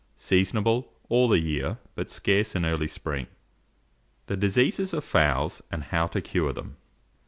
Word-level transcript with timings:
Seasonable 0.17 0.87
all 1.09 1.27
the 1.27 1.37
year, 1.37 1.77
but 1.93 2.09
scarce 2.09 2.55
in 2.55 2.65
early 2.65 2.87
spring. 2.87 3.27
THE 4.25 4.35
DISEASES 4.35 4.95
OF 4.95 5.03
FOWLS, 5.03 5.61
AND 5.69 5.83
HOW 5.93 6.07
TO 6.07 6.21
CURE 6.21 6.53
THEM. 6.53 6.77